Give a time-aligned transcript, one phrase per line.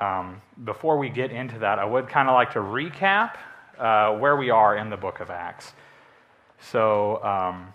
[0.00, 3.36] um, before we get into that, I would kind of like to recap
[3.78, 5.72] uh, where we are in the book of Acts.
[6.60, 7.72] So, um,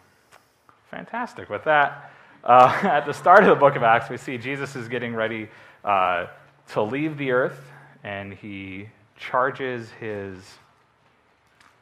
[0.89, 1.49] fantastic.
[1.49, 2.11] With that,
[2.43, 5.49] uh, at the start of the book of Acts, we see Jesus is getting ready
[5.83, 6.27] uh,
[6.69, 7.71] to leave the earth,
[8.03, 10.37] and he charges his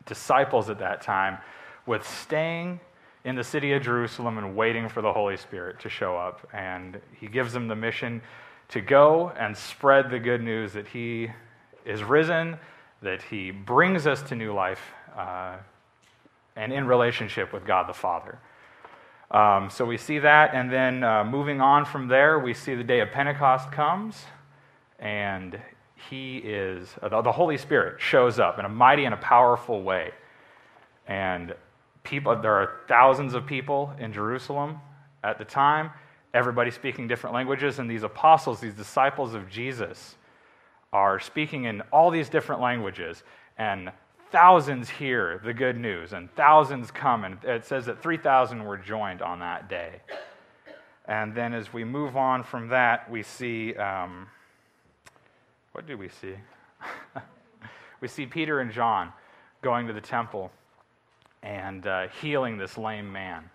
[0.05, 1.37] disciples at that time
[1.85, 2.79] with staying
[3.25, 6.47] in the city of Jerusalem and waiting for the Holy Spirit to show up.
[6.53, 8.21] And he gives them the mission
[8.69, 11.29] to go and spread the good news that he
[11.85, 12.57] is risen,
[13.01, 14.81] that he brings us to new life,
[15.17, 15.55] uh,
[16.55, 18.39] and in relationship with God the Father.
[19.29, 22.83] Um, so we see that, and then uh, moving on from there, we see the
[22.83, 24.25] day of Pentecost comes,
[24.99, 25.59] and
[26.09, 30.11] he is, uh, the Holy Spirit shows up in a mighty and a powerful way.
[31.07, 31.55] And
[32.03, 34.79] people, there are thousands of people in Jerusalem
[35.23, 35.91] at the time,
[36.33, 40.15] everybody speaking different languages, and these apostles, these disciples of Jesus,
[40.93, 43.23] are speaking in all these different languages.
[43.57, 43.91] And
[44.31, 47.23] thousands hear the good news, and thousands come.
[47.23, 50.01] And it says that 3,000 were joined on that day.
[51.05, 54.27] And then as we move on from that, we see um,
[55.71, 56.33] what do we see?
[58.01, 59.13] we see Peter and John
[59.61, 60.51] going to the temple
[61.43, 63.49] and uh, healing this lame man,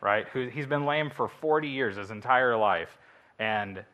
[0.00, 0.26] right?
[0.28, 2.96] Who, he's been lame for 40 years, his entire life.
[3.38, 3.84] And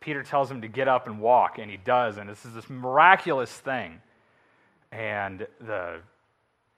[0.00, 2.18] Peter tells him to get up and walk, and he does.
[2.18, 4.00] And this is this miraculous thing.
[4.92, 6.00] And the,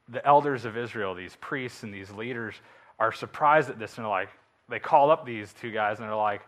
[0.09, 2.55] the elders of Israel, these priests and these leaders,
[2.99, 4.29] are surprised at this and they're like,
[4.69, 6.43] they call up these two guys and they're like,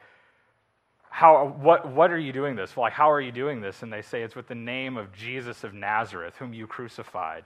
[1.09, 2.77] how, what, what are you doing this?
[2.77, 3.83] Like, how are you doing this?
[3.83, 7.45] And they say, it's with the name of Jesus of Nazareth, whom you crucified.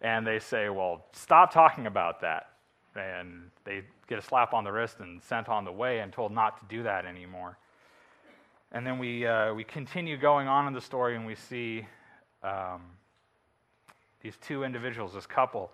[0.00, 2.50] And they say, well, stop talking about that.
[2.96, 6.32] And they get a slap on the wrist and sent on the way and told
[6.32, 7.58] not to do that anymore.
[8.72, 11.86] And then we, uh, we continue going on in the story and we see
[12.42, 12.82] um,
[14.22, 15.70] these two individuals, this couple.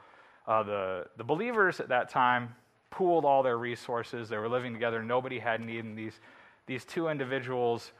[0.46, 2.54] Uh, the, the believers at that time
[2.90, 4.28] pooled all their resources.
[4.28, 5.02] They were living together.
[5.02, 5.84] Nobody had need.
[5.84, 6.20] And these,
[6.66, 7.90] these two individuals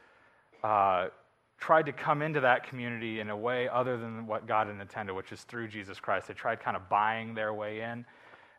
[0.63, 1.07] uh,
[1.57, 5.13] tried to come into that community in a way other than what God had intended,
[5.13, 6.27] which is through Jesus Christ.
[6.27, 8.05] They tried kind of buying their way in,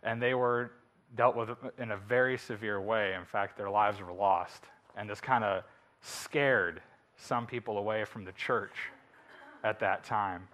[0.07, 0.71] and they were
[1.17, 3.15] dealt with in a very severe way.
[3.15, 4.65] In fact, their lives were lost.
[4.97, 5.65] And this kind of
[6.01, 6.81] scared
[7.17, 8.75] some people away from the church
[9.65, 10.49] at that time.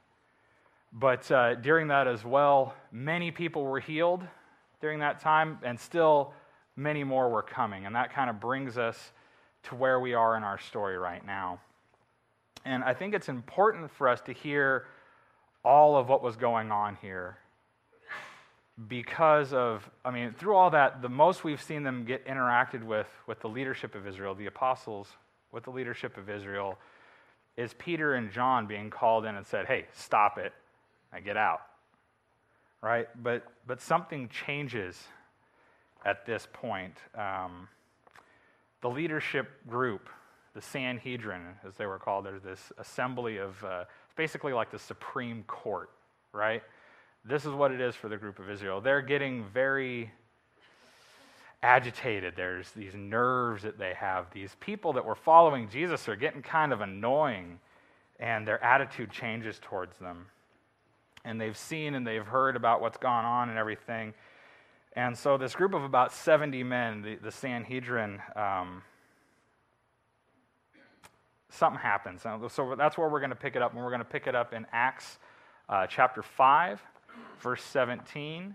[0.92, 4.22] But uh, during that as well, many people were healed
[4.80, 6.32] during that time, and still
[6.74, 7.86] many more were coming.
[7.86, 9.12] And that kind of brings us
[9.64, 11.60] to where we are in our story right now.
[12.64, 14.86] And I think it's important for us to hear
[15.64, 17.38] all of what was going on here
[18.88, 23.06] because of, I mean, through all that, the most we've seen them get interacted with,
[23.26, 25.08] with the leadership of Israel, the apostles
[25.52, 26.78] with the leadership of Israel,
[27.56, 30.52] is Peter and John being called in and said, hey, stop it
[31.12, 31.60] and get out.
[32.80, 33.08] Right?
[33.22, 35.00] But, but something changes
[36.04, 36.96] at this point.
[37.14, 37.68] Um,
[38.80, 40.08] the leadership group
[40.54, 42.26] the Sanhedrin, as they were called.
[42.26, 43.84] There's this assembly of, uh,
[44.16, 45.90] basically like the Supreme Court,
[46.32, 46.62] right?
[47.24, 48.80] This is what it is for the group of Israel.
[48.80, 50.10] They're getting very
[51.62, 52.34] agitated.
[52.36, 54.26] There's these nerves that they have.
[54.32, 57.60] These people that were following Jesus are getting kind of annoying,
[58.18, 60.26] and their attitude changes towards them.
[61.24, 64.14] And they've seen and they've heard about what's gone on and everything.
[64.94, 68.82] And so, this group of about 70 men, the, the Sanhedrin, um,
[71.52, 72.22] something happens.
[72.22, 73.72] So that's where we're going to pick it up.
[73.72, 75.18] And we're going to pick it up in Acts
[75.68, 76.82] uh, chapter 5,
[77.40, 78.54] verse 17.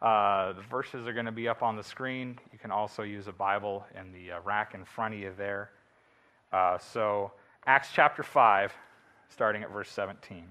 [0.00, 2.38] Uh, the verses are going to be up on the screen.
[2.52, 5.70] You can also use a Bible in the uh, rack in front of you there.
[6.52, 7.32] Uh, so,
[7.66, 8.72] Acts chapter 5,
[9.28, 10.44] starting at verse 17.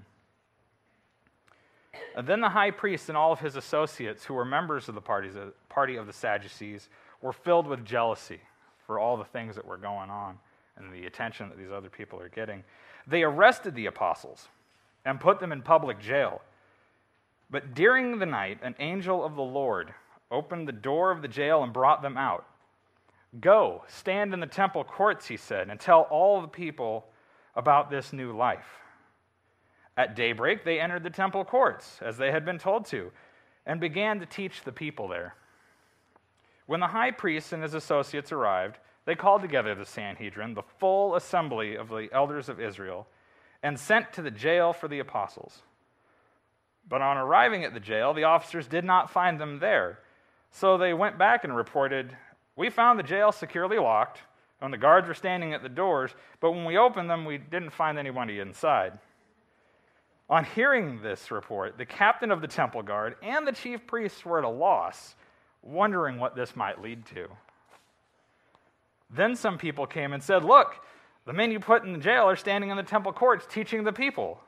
[2.16, 5.02] And then the high priest and all of his associates, who were members of the
[5.02, 5.34] parties,
[5.70, 6.90] party of the Sadducees,
[7.22, 8.40] were filled with jealousy
[8.86, 10.38] for all the things that were going on
[10.78, 12.64] and the attention that these other people are getting.
[13.08, 14.48] They arrested the apostles
[15.06, 16.42] and put them in public jail.
[17.52, 19.94] But during the night, an angel of the Lord
[20.32, 22.46] opened the door of the jail and brought them out.
[23.40, 27.06] Go, stand in the temple courts, he said, and tell all the people
[27.56, 28.80] about this new life.
[29.98, 33.12] At daybreak, they entered the temple courts, as they had been told to,
[33.66, 35.36] and began to teach the people there.
[36.66, 41.16] When the high priest and his associates arrived, they called together the Sanhedrin, the full
[41.16, 43.08] assembly of the elders of Israel,
[43.62, 45.64] and sent to the jail for the apostles.
[46.92, 50.00] But on arriving at the jail, the officers did not find them there.
[50.52, 52.18] So they went back and reported,
[52.58, 54.20] We found the jail securely locked,
[54.60, 56.12] and the guards were standing at the doors,
[56.42, 59.00] but when we opened them, we didn't find anybody inside.
[60.30, 64.40] On hearing this report, the captain of the temple guard and the chief priests were
[64.40, 65.16] at a loss,
[65.62, 67.30] wondering what this might lead to.
[69.10, 70.76] Then some people came and said, Look,
[71.26, 73.94] the men you put in the jail are standing in the temple courts teaching the
[73.94, 74.42] people.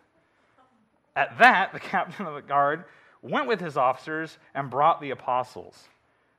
[1.16, 2.86] At that, the captain of the guard
[3.22, 5.88] went with his officers and brought the apostles.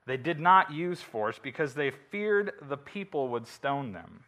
[0.05, 4.23] They did not use force because they feared the people would stone them.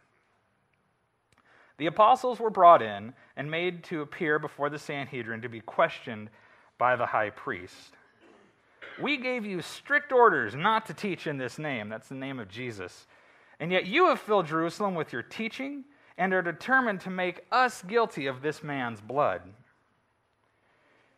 [1.76, 6.30] The apostles were brought in and made to appear before the Sanhedrin to be questioned
[6.76, 7.94] by the high priest.
[9.00, 12.48] We gave you strict orders not to teach in this name, that's the name of
[12.48, 13.06] Jesus.
[13.60, 15.84] And yet you have filled Jerusalem with your teaching
[16.16, 19.42] and are determined to make us guilty of this man's blood.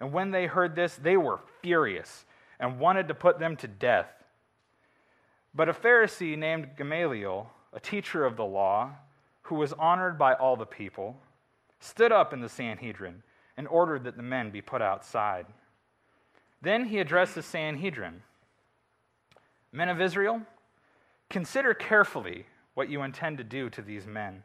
[0.00, 2.24] And when they heard this, they were furious
[2.58, 4.08] and wanted to put them to death.
[5.54, 8.90] But a Pharisee named Gamaliel, a teacher of the law,
[9.42, 11.16] who was honored by all the people,
[11.80, 13.22] stood up in the Sanhedrin
[13.56, 15.46] and ordered that the men be put outside.
[16.60, 18.22] Then he addressed the Sanhedrin
[19.74, 20.40] Men of Israel,
[21.28, 24.44] consider carefully what you intend to do to these men.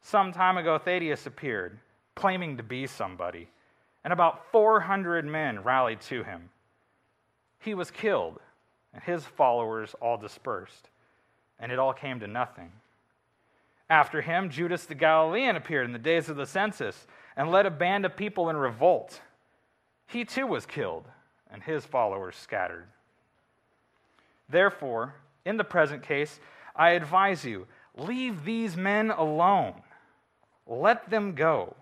[0.00, 1.78] Some time ago, Thaddeus appeared,
[2.14, 3.50] claiming to be somebody
[4.04, 6.50] and about 400 men rallied to him.
[7.58, 8.38] He was killed,
[8.92, 10.90] and his followers all dispersed,
[11.58, 12.70] and it all came to nothing.
[13.88, 17.06] After him, Judas the Galilean appeared in the days of the census
[17.36, 19.20] and led a band of people in revolt.
[20.06, 21.06] He too was killed,
[21.50, 22.86] and his followers scattered.
[24.48, 25.14] Therefore,
[25.44, 26.38] in the present case,
[26.76, 27.66] I advise you
[27.96, 29.74] leave these men alone,
[30.66, 31.76] let them go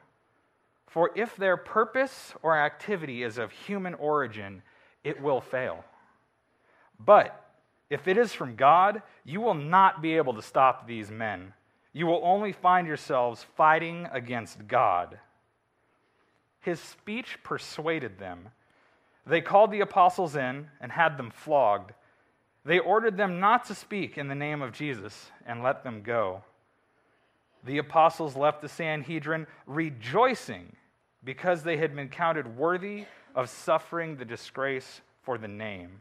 [0.93, 4.63] for if their purpose or activity is of human origin,
[5.03, 5.85] it will fail.
[7.01, 7.51] But
[7.89, 11.55] if it is from God, you will not be able to stop these men.
[11.95, 15.19] You will only find yourselves fighting against God.
[16.61, 18.49] His speech persuaded them.
[19.27, 21.93] They called the apostles in and had them flogged.
[22.67, 26.45] They ordered them not to speak in the name of Jesus and let them go.
[27.65, 30.77] The apostles left the Sanhedrin rejoicing
[31.25, 33.05] because they had been counted worthy
[33.35, 36.01] of suffering the disgrace for the name.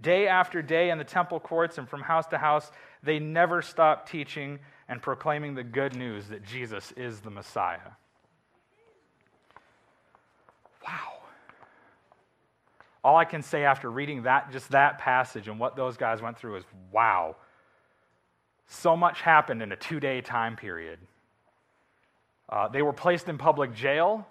[0.00, 2.70] Day after day in the temple courts and from house to house,
[3.02, 4.58] they never stopped teaching
[4.88, 7.92] and proclaiming the good news that Jesus is the Messiah.
[10.86, 11.12] Wow.
[13.02, 16.38] All I can say after reading that, just that passage and what those guys went
[16.38, 17.36] through is wow.
[18.66, 20.98] So much happened in a two day time period.
[22.48, 24.26] Uh, they were placed in public jail,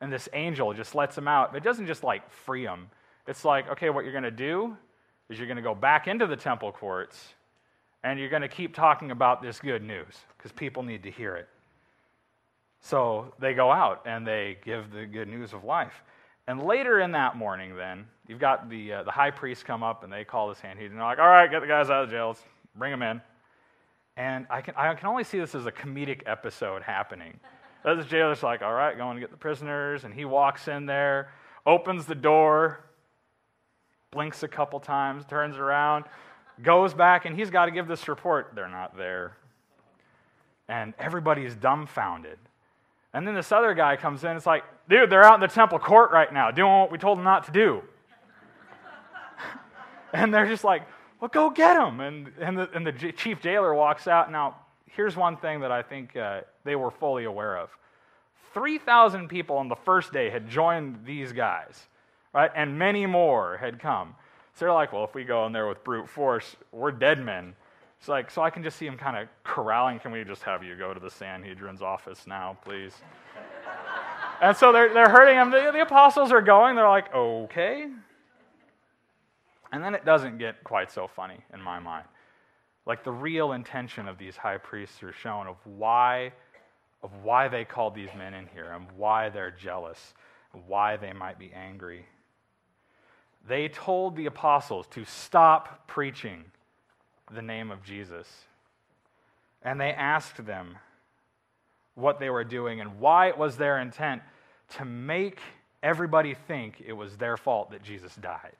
[0.00, 1.54] and this angel just lets them out.
[1.54, 2.88] It doesn't just like free them.
[3.26, 4.76] It's like, okay, what you're going to do
[5.28, 7.34] is you're going to go back into the temple courts
[8.04, 11.36] and you're going to keep talking about this good news because people need to hear
[11.36, 11.48] it.
[12.80, 16.02] So they go out and they give the good news of life.
[16.48, 20.02] And later in that morning, then, you've got the, uh, the high priest come up
[20.02, 20.96] and they call the Sanhedrin.
[20.96, 22.42] They're like, all right, get the guys out of jail, Let's
[22.76, 23.20] bring them in.
[24.16, 27.38] And I can, I can only see this as a comedic episode happening.
[27.84, 30.04] the jailer's like, all right, going to get the prisoners.
[30.04, 31.30] And he walks in there,
[31.66, 32.84] opens the door,
[34.10, 36.04] blinks a couple times, turns around,
[36.62, 38.52] goes back, and he's got to give this report.
[38.54, 39.36] They're not there.
[40.68, 42.38] And everybody's dumbfounded.
[43.14, 44.36] And then this other guy comes in.
[44.36, 47.18] It's like, dude, they're out in the temple court right now doing what we told
[47.18, 47.82] them not to do.
[50.12, 50.82] and they're just like,
[51.22, 52.00] well, go get him.
[52.00, 54.32] And, and, the, and the chief jailer walks out.
[54.32, 57.70] Now, here's one thing that I think uh, they were fully aware of
[58.54, 61.86] 3,000 people on the first day had joined these guys,
[62.34, 62.50] right?
[62.56, 64.16] And many more had come.
[64.54, 67.54] So they're like, well, if we go in there with brute force, we're dead men.
[68.00, 70.00] It's like, so I can just see him kind of corralling.
[70.00, 72.94] Can we just have you go to the Sanhedrin's office now, please?
[74.42, 75.52] and so they're, they're hurting him.
[75.52, 76.74] The, the apostles are going.
[76.74, 77.90] They're like, okay.
[79.72, 82.06] And then it doesn't get quite so funny in my mind.
[82.84, 86.32] Like the real intention of these high priests are shown of why,
[87.02, 90.14] of why they called these men in here and why they're jealous,
[90.52, 92.04] and why they might be angry.
[93.48, 96.44] They told the apostles to stop preaching
[97.32, 98.28] the name of Jesus.
[99.64, 100.78] and they asked them
[101.94, 104.22] what they were doing and why it was their intent
[104.76, 105.40] to make
[105.82, 108.56] everybody think it was their fault that Jesus died.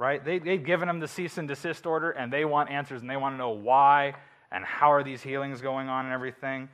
[0.00, 0.24] Right?
[0.24, 3.18] They, they'd given them the cease and desist order, and they want answers, and they
[3.18, 4.14] want to know why
[4.50, 6.70] and how are these healings going on and everything.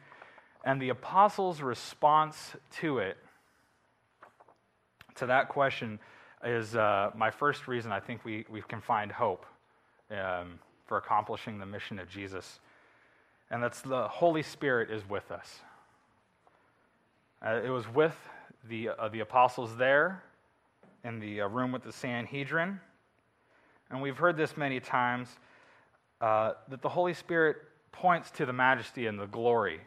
[0.64, 3.16] And the apostles' response to it,
[5.16, 5.98] to that question,
[6.44, 9.44] is uh, my first reason I think we, we can find hope
[10.12, 12.60] um, for accomplishing the mission of Jesus.
[13.50, 15.62] And that's the Holy Spirit is with us.
[17.44, 18.16] Uh, it was with
[18.68, 20.22] the, uh, the apostles there
[21.02, 22.78] in the uh, room with the Sanhedrin.
[23.90, 25.28] And we've heard this many times
[26.20, 27.56] uh, that the Holy Spirit
[27.92, 29.80] points to the majesty and the glory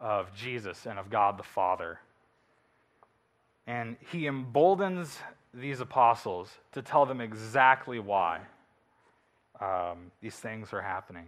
[0.00, 2.00] of Jesus and of God the Father.
[3.66, 5.18] And he emboldens
[5.54, 8.40] these apostles to tell them exactly why
[9.60, 11.26] um, these things are happening.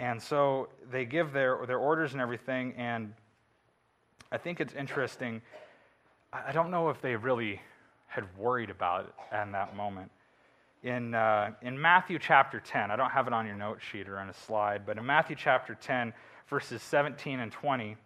[0.00, 3.12] And so they give their, their orders and everything, and
[4.30, 5.42] I think it's interesting.
[6.32, 7.60] I don't know if they really
[8.08, 10.10] had worried about in that moment.
[10.82, 14.18] In, uh, in Matthew chapter 10, I don't have it on your note sheet or
[14.18, 16.12] on a slide, but in Matthew chapter 10,
[16.48, 17.96] verses 17 and 20,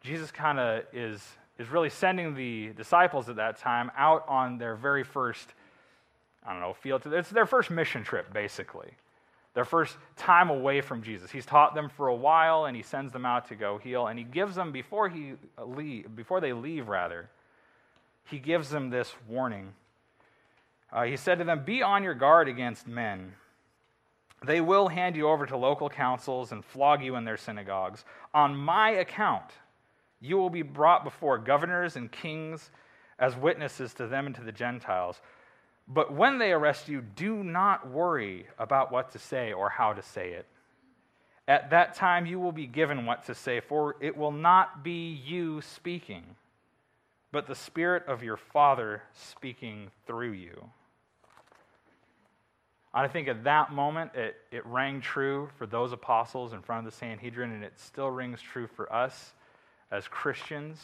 [0.00, 1.22] Jesus kind of is,
[1.58, 5.48] is really sending the disciples at that time out on their very first,
[6.44, 7.02] I don't know, field.
[7.06, 8.90] It's their first mission trip, basically.
[9.54, 11.30] Their first time away from Jesus.
[11.30, 14.06] He's taught them for a while and he sends them out to go heal.
[14.06, 17.30] And he gives them, before, he leave, before they leave, rather,
[18.26, 19.72] he gives them this warning.
[20.92, 23.32] Uh, he said to them, Be on your guard against men
[24.44, 28.04] they will hand you over to local councils and flog you in their synagogues.
[28.34, 29.50] On my account,
[30.20, 32.70] you will be brought before governors and kings
[33.18, 35.20] as witnesses to them and to the Gentiles.
[35.88, 40.02] But when they arrest you, do not worry about what to say or how to
[40.02, 40.46] say it.
[41.48, 45.12] At that time, you will be given what to say, for it will not be
[45.24, 46.24] you speaking,
[47.32, 50.70] but the Spirit of your Father speaking through you.
[52.94, 56.92] I think at that moment it, it rang true for those apostles in front of
[56.92, 59.34] the Sanhedrin, and it still rings true for us
[59.90, 60.80] as Christians.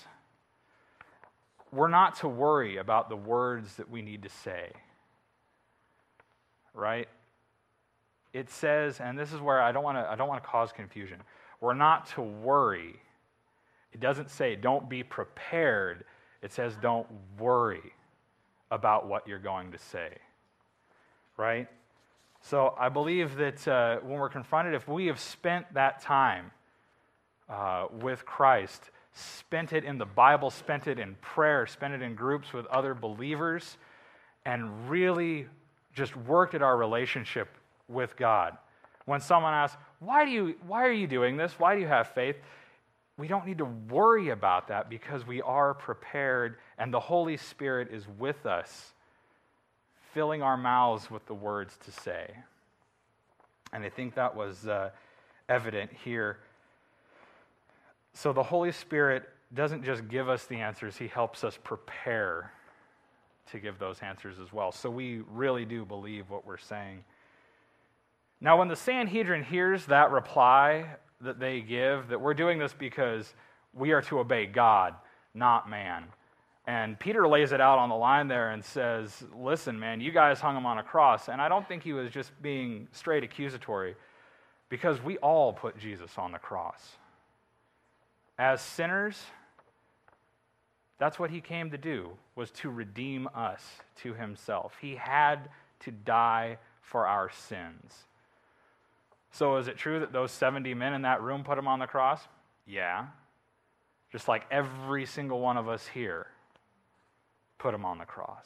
[1.72, 4.72] We're not to worry about the words that we need to say,
[6.74, 7.08] right?
[8.34, 10.70] It says, and this is where I don't want to I don't want to cause
[10.70, 11.18] confusion.
[11.60, 13.00] We're not to worry.
[13.92, 16.04] It doesn't say don't be prepared.
[16.42, 17.06] It says don't
[17.38, 17.92] worry
[18.70, 20.10] about what you're going to say.
[21.36, 21.68] Right?
[22.42, 26.50] So I believe that uh, when we're confronted, if we have spent that time
[27.48, 32.14] uh, with Christ, spent it in the Bible, spent it in prayer, spent it in
[32.14, 33.76] groups with other believers,
[34.44, 35.46] and really
[35.94, 37.48] just worked at our relationship
[37.88, 38.56] with God.
[39.04, 41.52] When someone asks, why, do you, why are you doing this?
[41.58, 42.36] Why do you have faith?
[43.18, 47.88] We don't need to worry about that because we are prepared and the Holy Spirit
[47.92, 48.92] is with us
[50.12, 52.30] filling our mouths with the words to say.
[53.72, 54.90] And I think that was uh,
[55.48, 56.38] evident here.
[58.14, 62.52] So the Holy Spirit doesn't just give us the answers, He helps us prepare
[63.50, 64.72] to give those answers as well.
[64.72, 67.04] So we really do believe what we're saying.
[68.40, 73.32] Now, when the Sanhedrin hears that reply that they give, that we're doing this because
[73.72, 74.94] we are to obey God,
[75.34, 76.04] not man,
[76.66, 80.40] and Peter lays it out on the line there and says, Listen, man, you guys
[80.40, 81.28] hung him on a cross.
[81.28, 83.96] And I don't think he was just being straight accusatory
[84.68, 86.96] because we all put Jesus on the cross.
[88.38, 89.20] As sinners,
[90.98, 93.62] that's what he came to do was to redeem us
[94.02, 94.76] to himself.
[94.80, 95.48] He had
[95.80, 98.04] to die for our sins.
[99.32, 101.86] So is it true that those 70 men in that room put him on the
[101.86, 102.20] cross?
[102.66, 103.06] Yeah.
[104.12, 106.26] Just like every single one of us here
[107.58, 108.44] put him on the cross.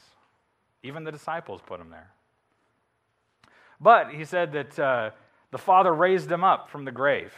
[0.82, 2.10] Even the disciples put him there.
[3.80, 5.10] But he said that uh,
[5.50, 7.34] the Father raised him up from the grave,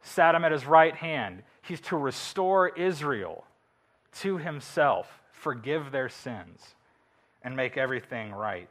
[0.00, 1.42] sat him at his right hand.
[1.62, 3.44] He's to restore Israel
[4.20, 6.74] to himself, forgive their sins,
[7.42, 8.70] and make everything right.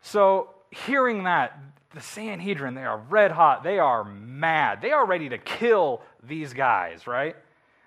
[0.00, 1.58] So, hearing that,
[1.94, 3.62] the Sanhedrin, they are red hot.
[3.62, 4.82] They are mad.
[4.82, 7.34] They are ready to kill these guys, right?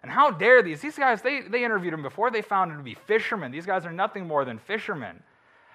[0.01, 0.81] And how dare these?
[0.81, 2.31] These guys, they, they interviewed him before.
[2.31, 3.51] They found him to be fishermen.
[3.51, 5.21] These guys are nothing more than fishermen.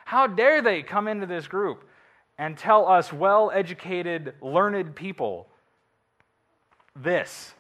[0.05, 1.85] How dare they come into this group
[2.39, 5.49] and tell us well educated, learned people
[6.95, 7.55] this?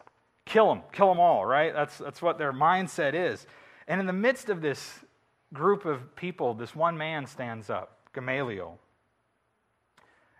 [0.45, 1.73] Kill them, kill them all, right?
[1.73, 3.47] That's, that's what their mindset is.
[3.88, 5.00] And in the midst of this
[5.53, 8.79] group of people, this one man stands up, Gamaliel,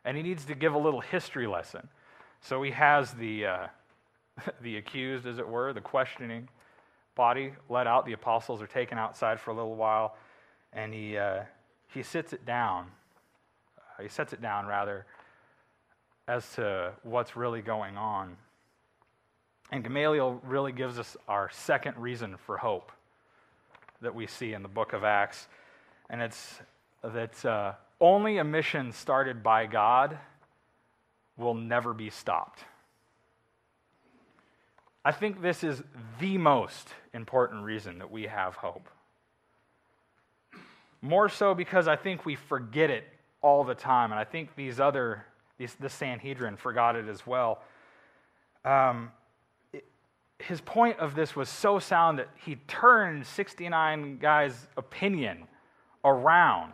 [0.07, 1.89] and he needs to give a little history lesson.
[2.41, 3.67] So he has the, uh,
[4.63, 6.49] the accused, as it were, the questioning
[7.17, 8.07] body let out.
[8.07, 10.17] The apostles are taken outside for a little while,
[10.73, 11.41] and he, uh,
[11.93, 12.87] he sits it down.
[13.77, 15.07] Uh, he sets it down, rather,
[16.29, 18.37] as to what's really going on.
[19.73, 22.93] And Gamaliel really gives us our second reason for hope
[24.01, 25.49] that we see in the book of Acts.
[26.09, 26.61] And it's
[27.03, 30.19] that uh, only a mission started by God
[31.37, 32.65] will never be stopped.
[35.05, 35.83] I think this is
[36.19, 38.89] the most important reason that we have hope.
[41.01, 43.05] More so because I think we forget it
[43.41, 45.25] all the time, and I think these other,
[45.59, 47.63] these, the Sanhedrin forgot it as well.
[48.65, 49.13] Um,
[49.73, 49.85] it,
[50.41, 55.45] his point of this was so sound that he turned 69 guys' opinion
[56.05, 56.73] around.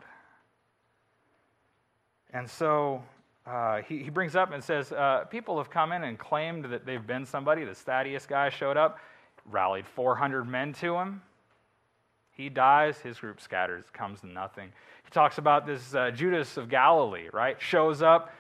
[2.33, 3.03] And so
[3.47, 6.87] uh, he, he brings up and says, uh, People have come in and claimed that
[6.87, 7.65] they've been somebody.
[7.65, 8.99] The Thaddeus guy showed up,
[9.51, 11.23] rallied 400 men to him.
[12.33, 14.73] He dies, his group scatters, comes to nothing.
[15.05, 17.61] He talks about this uh, Judas of Galilee, right?
[17.61, 18.33] Shows up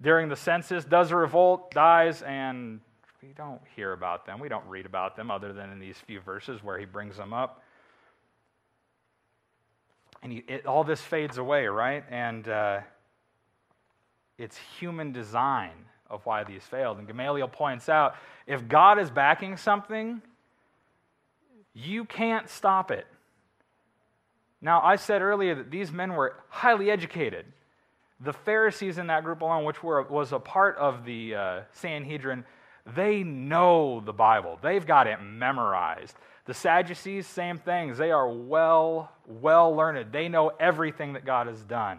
[0.00, 2.80] during the census, does a revolt, dies, and
[3.22, 4.38] we don't hear about them.
[4.38, 7.32] We don't read about them other than in these few verses where he brings them
[7.32, 7.62] up.
[10.22, 12.04] And he, it, all this fades away, right?
[12.10, 12.80] And uh,
[14.38, 15.72] it's human design
[16.10, 16.98] of why these failed.
[16.98, 18.14] And Gamaliel points out
[18.46, 20.22] if God is backing something,
[21.72, 23.06] you can't stop it.
[24.60, 27.46] Now, I said earlier that these men were highly educated.
[28.20, 32.44] The Pharisees in that group alone, which were, was a part of the uh, Sanhedrin,
[32.94, 34.58] they know the Bible.
[34.62, 36.14] They've got it memorized.
[36.46, 37.98] The Sadducees, same things.
[37.98, 40.12] They are well, well learned.
[40.12, 41.98] They know everything that God has done.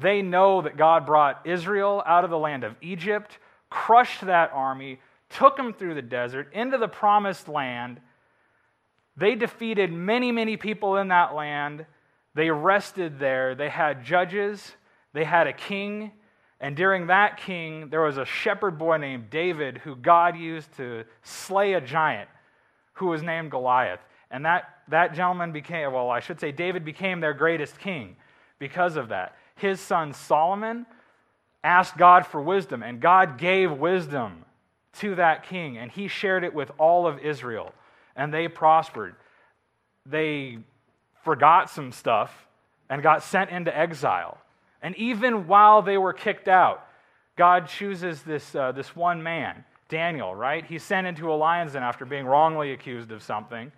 [0.00, 3.38] They know that God brought Israel out of the land of Egypt,
[3.70, 8.00] crushed that army, took them through the desert into the promised land.
[9.16, 11.86] They defeated many, many people in that land.
[12.34, 13.54] They rested there.
[13.54, 14.72] They had judges.
[15.12, 16.10] They had a king.
[16.60, 21.04] And during that king, there was a shepherd boy named David who God used to
[21.22, 22.28] slay a giant
[22.94, 24.00] who was named Goliath.
[24.30, 28.16] And that, that gentleman became, well, I should say, David became their greatest king
[28.58, 30.86] because of that his son Solomon
[31.62, 34.44] asked God for wisdom, and God gave wisdom
[34.94, 37.72] to that king, and he shared it with all of Israel,
[38.14, 39.16] and they prospered.
[40.06, 40.58] They
[41.22, 42.46] forgot some stuff
[42.90, 44.38] and got sent into exile.
[44.82, 46.86] And even while they were kicked out,
[47.36, 50.64] God chooses this, uh, this one man, Daniel, right?
[50.64, 53.72] He's sent into a lion's den after being wrongly accused of something,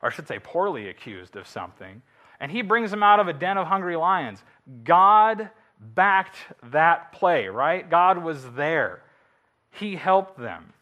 [0.00, 2.00] or I should say, poorly accused of something
[2.40, 4.42] and he brings them out of a den of hungry lions.
[4.84, 6.36] God backed
[6.70, 7.88] that play, right?
[7.88, 9.02] God was there.
[9.70, 10.72] He helped them.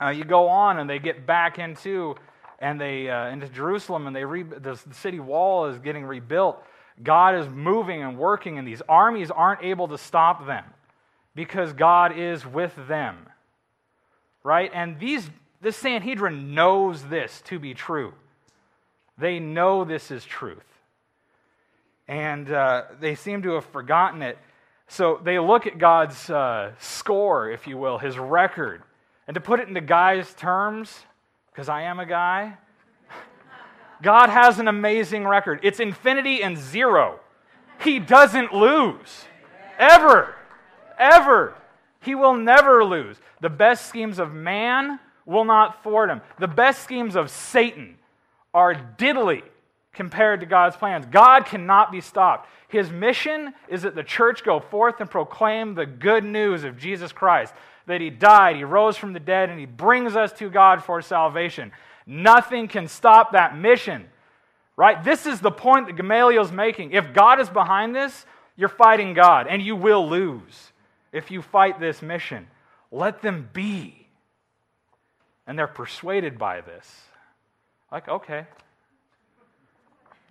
[0.00, 2.16] Uh, you go on and they get back into
[2.58, 6.62] and they uh, into Jerusalem and they re- the city wall is getting rebuilt.
[7.02, 10.64] God is moving and working, and these armies aren't able to stop them
[11.34, 13.16] because God is with them.
[14.42, 14.70] Right?
[14.74, 18.14] And these this Sanhedrin knows this to be true.
[19.20, 20.64] They know this is truth.
[22.08, 24.38] And uh, they seem to have forgotten it.
[24.88, 28.82] So they look at God's uh, score, if you will, his record.
[29.28, 31.04] And to put it into guys' terms,
[31.52, 32.56] because I am a guy,
[34.02, 35.60] God has an amazing record.
[35.62, 37.20] It's infinity and zero.
[37.84, 39.26] He doesn't lose.
[39.78, 40.34] Ever.
[40.98, 41.54] Ever.
[42.00, 43.18] He will never lose.
[43.40, 46.22] The best schemes of man will not thwart him.
[46.38, 47.96] The best schemes of Satan
[48.52, 49.42] are diddly
[49.92, 51.06] compared to God's plans.
[51.06, 52.48] God cannot be stopped.
[52.68, 57.12] His mission is that the church go forth and proclaim the good news of Jesus
[57.12, 57.52] Christ
[57.86, 61.02] that he died, he rose from the dead, and he brings us to God for
[61.02, 61.72] salvation.
[62.06, 64.06] Nothing can stop that mission.
[64.76, 65.02] Right?
[65.02, 66.92] This is the point that Gamaliel is making.
[66.92, 68.24] If God is behind this,
[68.56, 70.72] you're fighting God, and you will lose
[71.12, 72.46] if you fight this mission.
[72.90, 74.06] Let them be.
[75.46, 76.88] And they're persuaded by this.
[77.90, 78.46] Like, okay,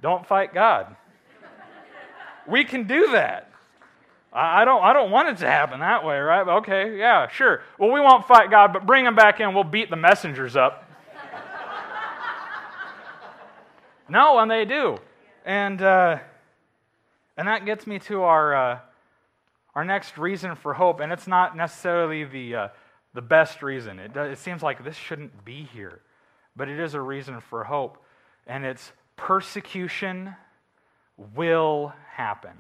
[0.02, 0.96] don't fight God.
[2.48, 3.52] we can do that.
[4.32, 6.48] I don't, I don't want it to happen that way, right?
[6.48, 7.64] Okay, yeah, sure.
[7.80, 9.56] Well, we won't fight God, but bring him back in.
[9.56, 10.88] We'll beat the messengers up.
[14.10, 15.00] no, and they do.
[15.46, 16.20] And, uh,
[17.38, 18.80] and that gets me to our, uh,
[19.74, 21.00] our next reason for hope.
[21.00, 22.68] And it's not necessarily the, uh,
[23.16, 23.98] the best reason.
[23.98, 26.02] It, it seems like this shouldn't be here
[26.60, 28.04] but it is a reason for hope.
[28.46, 30.36] And it's persecution
[31.34, 32.58] will happen.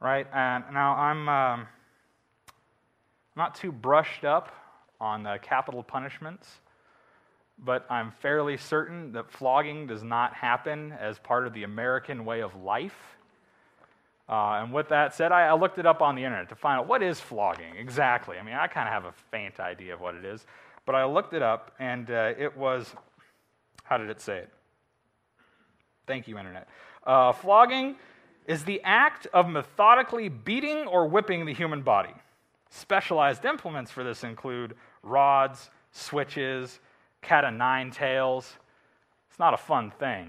[0.00, 0.26] right?
[0.34, 1.68] And now I'm um,
[3.36, 4.52] not too brushed up
[5.00, 6.48] on uh, capital punishments,
[7.56, 12.40] but I'm fairly certain that flogging does not happen as part of the American way
[12.40, 13.16] of life.
[14.28, 16.80] Uh, and with that said, I, I, looked it up on the internet to find
[16.80, 18.36] out what is flogging exactly.
[18.36, 20.46] I mean, I kind of have a faint idea of what it is,
[20.90, 22.96] but I looked it up, and uh, it was
[23.84, 24.50] how did it say it?
[26.08, 26.66] Thank you, internet.
[27.06, 27.94] Uh, flogging
[28.48, 32.12] is the act of methodically beating or whipping the human body.
[32.70, 34.74] Specialized implements for this include
[35.04, 36.80] rods, switches,
[37.22, 38.56] cat o' nine tails.
[39.30, 40.28] It's not a fun thing.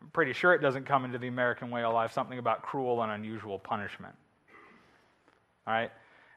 [0.00, 3.02] I'm pretty sure it doesn't come into the American way of life, something about cruel
[3.02, 4.14] and unusual punishment.
[5.66, 5.90] All right?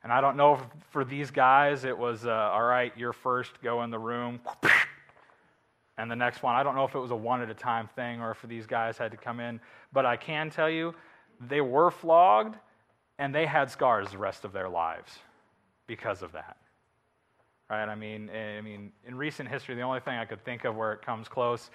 [0.06, 3.60] And I don't know if for these guys it was, uh, all right, you're first,
[3.64, 4.40] go in the room,
[5.98, 6.54] and the next one.
[6.54, 8.68] I don't know if it was a one at a time thing or if these
[8.68, 9.60] guys had to come in,
[9.92, 10.94] but I can tell you
[11.42, 12.56] they were flogged
[13.18, 15.18] and they had scars the rest of their lives
[15.88, 16.58] because of that.
[17.68, 17.90] Right?
[17.90, 20.94] I mean, I mean, in recent history, the only thing I could think of where
[20.94, 21.72] it comes close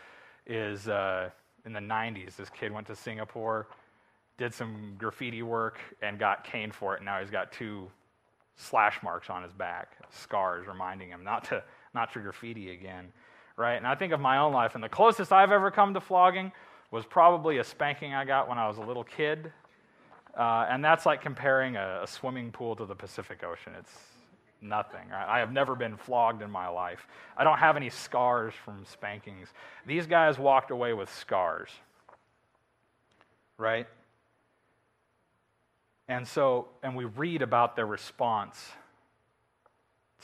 [0.46, 1.30] is uh,
[1.66, 2.36] in the 90s.
[2.36, 3.66] This kid went to Singapore,
[4.38, 6.98] did some graffiti work, and got caned for it.
[6.98, 7.90] And now he's got two
[8.56, 11.62] slash marks on his back, scars reminding him not to
[11.94, 13.12] not to graffiti again.
[13.56, 13.76] Right?
[13.76, 16.52] And I think of my own life, and the closest I've ever come to flogging
[16.90, 19.52] was probably a spanking I got when I was a little kid.
[20.36, 23.72] Uh, and that's like comparing a, a swimming pool to the Pacific Ocean.
[23.78, 23.92] It's
[24.60, 25.08] nothing.
[25.10, 25.26] Right?
[25.28, 27.06] I have never been flogged in my life.
[27.36, 29.48] I don't have any scars from spankings.
[29.86, 31.70] These guys walked away with scars,
[33.58, 33.86] right?
[36.10, 38.72] And so, and we read about their response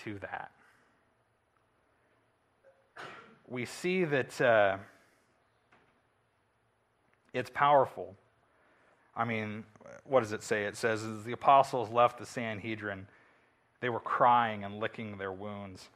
[0.03, 0.51] to that.
[3.47, 4.79] We see that uh,
[7.33, 8.17] it's powerful.
[9.15, 9.63] I mean,
[10.03, 10.65] what does it say?
[10.65, 13.07] It says, as the apostles left the Sanhedrin,
[13.81, 15.89] they were crying and licking their wounds.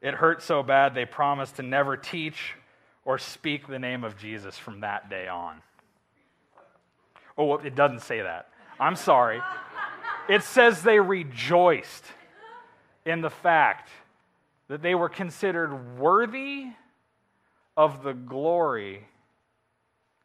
[0.00, 2.54] It hurt so bad they promised to never teach
[3.04, 5.62] or speak the name of Jesus from that day on.
[7.38, 8.48] Oh, it doesn't say that.
[8.82, 9.40] I'm sorry.
[10.28, 12.04] It says they rejoiced
[13.06, 13.88] in the fact
[14.66, 16.66] that they were considered worthy
[17.76, 19.06] of the glory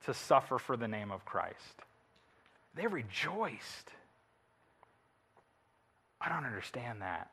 [0.06, 1.84] to suffer for the name of Christ.
[2.76, 3.92] They rejoiced.
[6.20, 7.30] I don't understand that.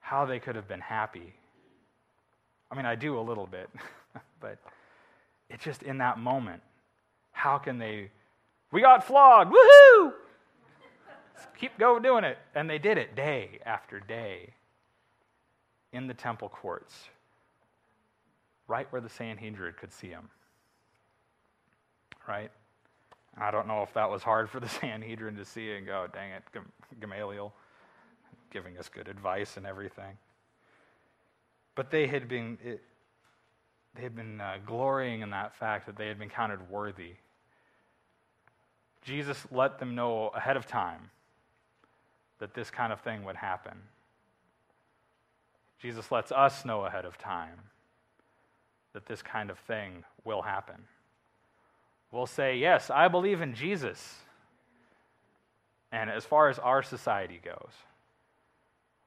[0.00, 1.32] How they could have been happy.
[2.70, 3.70] I mean, I do a little bit,
[4.40, 4.58] but
[5.48, 6.62] it's just in that moment.
[7.32, 8.10] How can they?
[8.72, 10.12] We got flogged, woohoo!
[11.58, 12.38] Keep going doing it.
[12.54, 14.54] And they did it day after day
[15.92, 17.08] in the temple courts,
[18.68, 20.28] right where the Sanhedrin could see them.
[22.28, 22.50] Right?
[23.38, 26.32] I don't know if that was hard for the Sanhedrin to see and go, dang
[26.32, 26.42] it,
[27.00, 27.52] Gamaliel,
[28.50, 30.16] giving us good advice and everything.
[31.74, 32.82] But they had been, it,
[33.94, 37.14] they had been uh, glorying in that fact that they had been counted worthy.
[39.06, 41.10] Jesus let them know ahead of time
[42.38, 43.78] that this kind of thing would happen.
[45.80, 47.70] Jesus lets us know ahead of time
[48.92, 50.82] that this kind of thing will happen
[52.10, 54.14] We'll say, Yes, I believe in Jesus.
[55.92, 57.72] And as far as our society goes,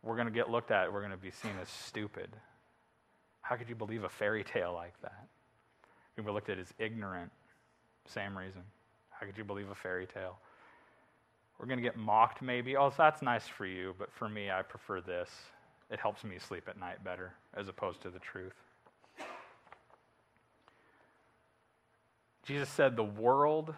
[0.01, 2.29] we're going to get looked at, we're going to be seen as stupid.
[3.41, 5.27] How could you believe a fairy tale like that?
[6.15, 7.31] To be looked at as ignorant.
[8.07, 8.61] Same reason.
[9.19, 10.37] How could you believe a fairy tale?
[11.59, 12.77] We're going to get mocked, maybe.
[12.77, 15.29] Oh, so that's nice for you, but for me, I prefer this.
[15.91, 18.53] It helps me sleep at night better, as opposed to the truth.
[22.45, 23.73] Jesus said, The world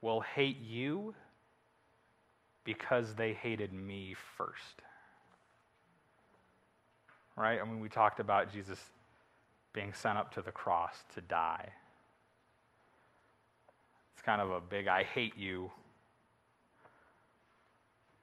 [0.00, 1.14] will hate you
[2.62, 4.82] because they hated me first.
[7.36, 7.60] Right?
[7.60, 8.78] I mean, we talked about Jesus
[9.72, 11.72] being sent up to the cross to die.
[14.14, 15.70] It's kind of a big, I hate you.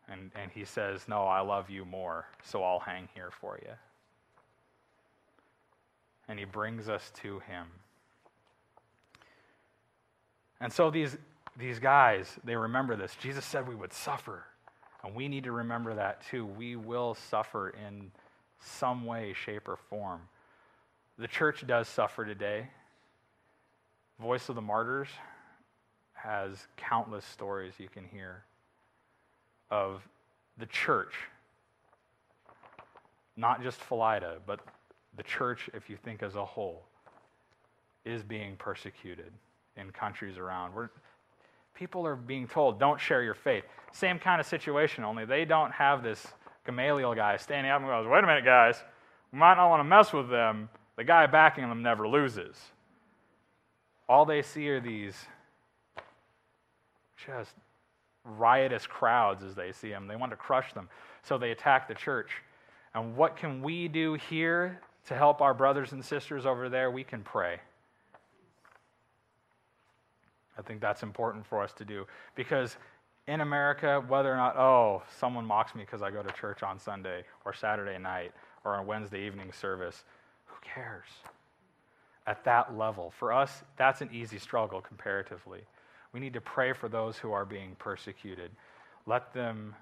[0.08, 3.74] And, and he says, No, I love you more, so I'll hang here for you.
[6.28, 7.68] And he brings us to him.
[10.60, 11.18] And so these,
[11.58, 13.16] these guys, they remember this.
[13.22, 14.46] Jesus said we would suffer.
[15.04, 16.46] And we need to remember that too.
[16.46, 18.12] We will suffer in
[18.60, 20.22] some way, shape, or form.
[21.18, 22.68] The church does suffer today.
[24.20, 25.10] Voice of the Martyrs
[26.24, 28.44] has countless stories you can hear
[29.70, 30.02] of
[30.58, 31.14] the church,
[33.38, 34.60] not just Philida, but
[35.18, 36.84] the church, if you think as a whole,
[38.06, 39.32] is being persecuted
[39.78, 40.74] in countries around.
[40.74, 40.90] We're,
[41.74, 43.64] People are being told, don't share your faith.
[43.92, 46.28] Same kind of situation, only they don't have this
[46.66, 48.76] Gamaliel guy standing up and goes, wait a minute, guys,
[49.32, 50.70] we might not want to mess with them.
[50.98, 52.56] The guy backing them never loses.
[54.08, 55.16] All they see are these
[57.26, 57.52] just
[58.24, 60.08] riotous crowds as they see them.
[60.08, 60.90] They want to crush them.
[61.24, 62.32] So they attack the church.
[62.94, 66.92] And what can we do here to help our brothers and sisters over there?
[66.92, 67.60] We can pray.
[70.58, 72.06] I think that's important for us to do
[72.36, 72.76] because
[73.28, 76.80] in America, whether or not, oh, someone mocks me because I go to church on
[76.80, 78.32] Sunday or Saturday night
[78.64, 80.04] or on Wednesday evening service,
[80.46, 81.08] who cares?
[82.28, 85.62] At that level, for us, that's an easy struggle comparatively.
[86.14, 88.52] We need to pray for those who are being persecuted.
[89.06, 89.76] Let them,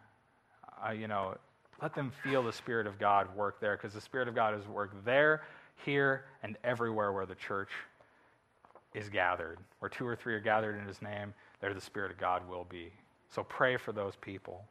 [0.86, 1.36] uh, you know,
[1.82, 4.68] let them feel the Spirit of God work there because the Spirit of God is
[4.68, 5.44] work there,
[5.86, 7.70] here, and everywhere where the church
[8.94, 9.60] is gathered.
[9.80, 12.66] Where two or three are gathered in His name, there the Spirit of God will
[12.70, 12.92] be.
[13.30, 14.64] So pray for those people.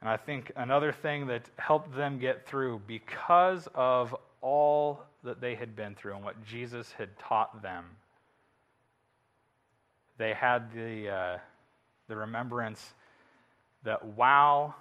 [0.00, 5.54] And I think another thing that helped them get through because of all that they
[5.54, 7.84] had been through and what Jesus had taught them,
[10.18, 11.38] they had the, uh,
[12.08, 12.94] the remembrance
[13.82, 14.74] that while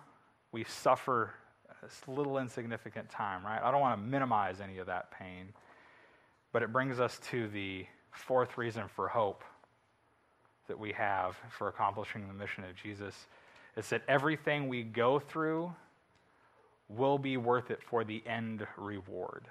[0.52, 1.34] we suffer
[1.82, 3.62] this little insignificant time, right?
[3.62, 5.50] I don't want to minimize any of that pain,
[6.52, 9.43] but it brings us to the fourth reason for hope
[10.67, 13.28] that we have for accomplishing the mission of Jesus
[13.76, 15.74] is that everything we go through
[16.88, 19.48] will be worth it for the end reward.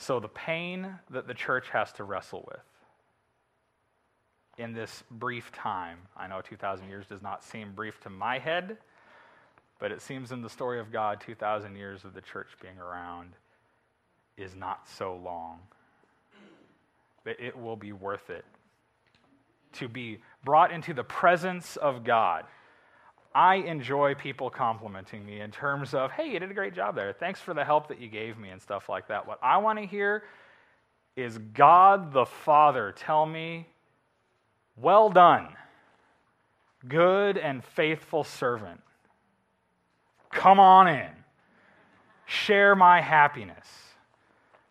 [0.00, 2.64] So, the pain that the church has to wrestle with
[4.56, 8.78] in this brief time, I know 2,000 years does not seem brief to my head,
[9.78, 13.34] but it seems in the story of God, 2,000 years of the church being around
[14.38, 15.58] is not so long.
[17.22, 18.46] But it will be worth it
[19.74, 22.46] to be brought into the presence of God.
[23.34, 27.12] I enjoy people complimenting me in terms of, hey, you did a great job there.
[27.12, 29.26] Thanks for the help that you gave me and stuff like that.
[29.26, 30.24] What I want to hear
[31.16, 33.66] is God the Father tell me,
[34.76, 35.48] well done,
[36.88, 38.80] good and faithful servant.
[40.30, 41.10] Come on in.
[42.26, 43.66] Share my happiness.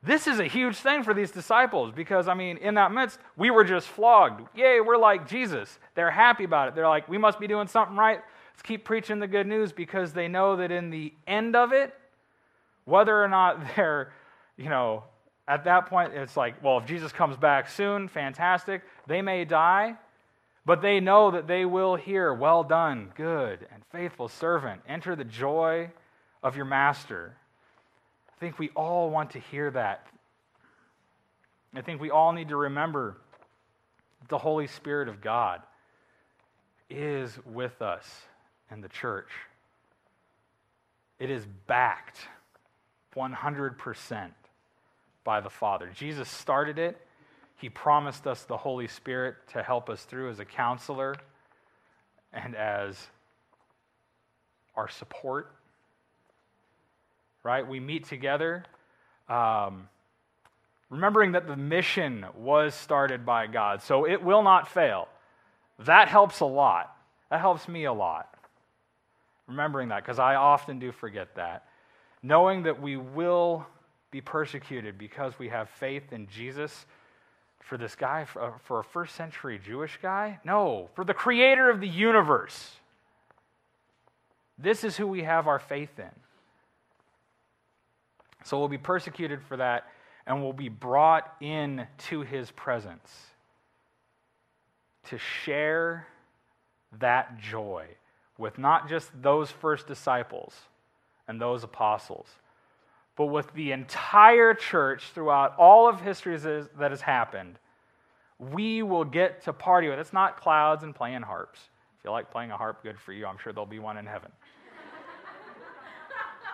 [0.01, 3.51] This is a huge thing for these disciples because, I mean, in that midst, we
[3.51, 4.47] were just flogged.
[4.57, 5.77] Yay, we're like Jesus.
[5.93, 6.75] They're happy about it.
[6.75, 8.21] They're like, we must be doing something right.
[8.59, 11.93] Let's keep preaching the good news because they know that in the end of it,
[12.83, 14.11] whether or not they're,
[14.57, 15.05] you know,
[15.47, 18.81] at that point, it's like, well, if Jesus comes back soon, fantastic.
[19.07, 19.95] They may die,
[20.65, 24.81] but they know that they will hear, well done, good and faithful servant.
[24.89, 25.89] Enter the joy
[26.43, 27.37] of your master.
[28.27, 30.05] I think we all want to hear that.
[31.73, 33.15] I think we all need to remember
[34.27, 35.61] the Holy Spirit of God
[36.89, 38.25] is with us
[38.71, 39.29] in the church.
[41.19, 42.19] It is backed
[43.15, 44.29] 100%
[45.23, 45.91] by the Father.
[45.93, 46.97] Jesus started it.
[47.57, 51.15] He promised us the Holy Spirit to help us through as a counselor
[52.31, 52.97] and as
[54.75, 55.51] our support
[57.43, 57.67] right?
[57.67, 58.63] We meet together,
[59.27, 59.87] um,
[60.89, 65.07] remembering that the mission was started by God, so it will not fail.
[65.79, 66.95] That helps a lot.
[67.29, 68.33] That helps me a lot.
[69.49, 71.65] Remembering that, because I often do forget that.
[72.21, 73.65] Knowing that we will
[74.11, 76.85] be persecuted because we have faith in Jesus
[77.59, 80.39] for this guy, uh, for a first century Jewish guy?
[80.43, 82.71] No, for the creator of the universe.
[84.57, 86.09] This is who we have our faith in.
[88.43, 89.85] So we'll be persecuted for that
[90.25, 93.11] and we'll be brought in to his presence
[95.09, 96.07] to share
[96.99, 97.85] that joy
[98.39, 100.55] with not just those first disciples
[101.27, 102.27] and those apostles,
[103.15, 107.59] but with the entire church throughout all of history that has happened.
[108.39, 109.99] We will get to party with.
[109.99, 111.59] It's not clouds and playing harps.
[111.99, 113.25] If you like playing a harp, good for you.
[113.25, 114.31] I'm sure there'll be one in heaven.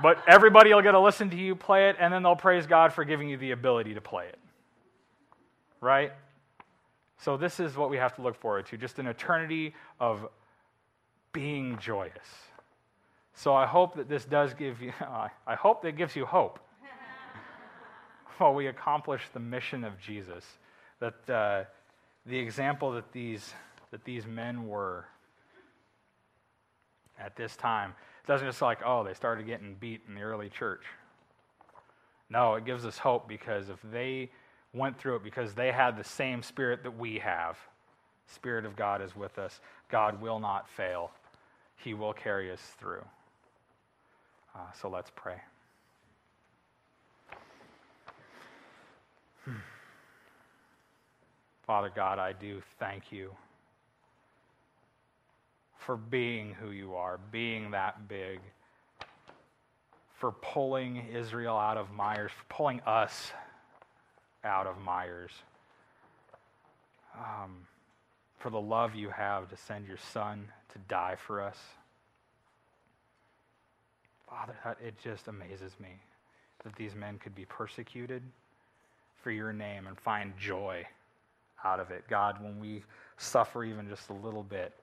[0.02, 2.91] But everybody will get to listen to you play it, and then they'll praise God
[2.91, 4.38] for giving you the ability to play it.
[5.80, 6.12] Right?
[7.19, 10.28] So, this is what we have to look forward to just an eternity of
[11.36, 12.28] being joyous.
[13.34, 14.93] So, I hope that this does give you,
[15.48, 16.60] I hope that gives you hope
[18.38, 20.43] while we accomplish the mission of Jesus.
[21.00, 21.63] That uh,
[22.26, 23.54] the example that these,
[23.91, 25.06] that these men were
[27.19, 27.93] at this time
[28.26, 30.82] it doesn't just like, oh, they started getting beat in the early church.
[32.28, 34.32] No, it gives us hope because if they
[34.74, 37.58] went through it because they had the same spirit that we have.
[38.28, 39.62] Spirit of God is with us.
[39.89, 41.12] God will not fail.
[41.78, 43.04] He will carry us through.
[44.56, 45.38] Uh, so let's pray.
[49.44, 49.52] Hmm.
[51.68, 53.32] Father God, I do thank you
[55.78, 58.40] for being who you are, being that big,
[60.18, 63.32] for pulling Israel out of mires, for pulling us
[64.44, 65.32] out of mires,
[67.16, 67.68] um,
[68.45, 71.58] for the love you have to send your son to die for us.
[74.29, 74.55] Father,
[74.86, 75.89] it just amazes me
[76.63, 78.21] that these men could be persecuted
[79.23, 80.86] for your name and find joy
[81.63, 82.03] out of it.
[82.08, 82.84] God, when we
[83.17, 84.73] suffer even just a little bit,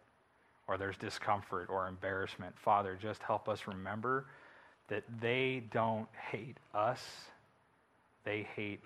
[0.67, 4.25] or there's discomfort or embarrassment, Father, just help us remember
[4.89, 7.01] that they don't hate us,
[8.25, 8.81] they hate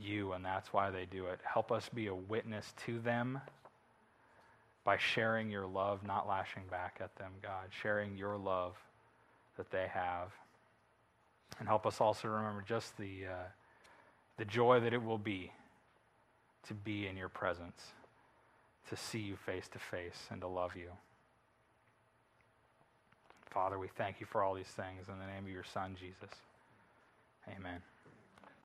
[0.00, 1.38] you, and that's why they do it.
[1.44, 3.40] Help us be a witness to them
[4.84, 8.74] by sharing your love, not lashing back at them, God, sharing your love
[9.56, 10.32] that they have.
[11.58, 13.48] And help us also remember just the, uh,
[14.38, 15.52] the joy that it will be
[16.68, 17.92] to be in your presence,
[18.88, 20.90] to see you face to face, and to love you.
[23.50, 26.30] Father, we thank you for all these things in the name of your Son, Jesus.
[27.48, 27.89] Amen.